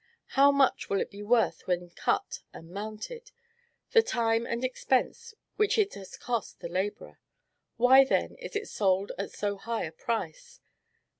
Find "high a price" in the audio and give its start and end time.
9.57-10.59